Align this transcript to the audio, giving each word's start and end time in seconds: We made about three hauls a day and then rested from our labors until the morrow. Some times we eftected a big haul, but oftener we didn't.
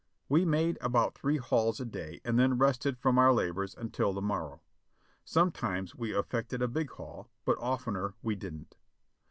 We 0.27 0.45
made 0.45 0.79
about 0.81 1.13
three 1.13 1.37
hauls 1.37 1.79
a 1.79 1.85
day 1.85 2.21
and 2.25 2.39
then 2.39 2.57
rested 2.57 2.97
from 2.97 3.19
our 3.19 3.31
labors 3.31 3.75
until 3.77 4.13
the 4.13 4.19
morrow. 4.21 4.63
Some 5.23 5.51
times 5.51 5.93
we 5.93 6.09
eftected 6.11 6.59
a 6.63 6.67
big 6.67 6.89
haul, 6.89 7.29
but 7.45 7.59
oftener 7.59 8.15
we 8.23 8.33
didn't. 8.33 8.75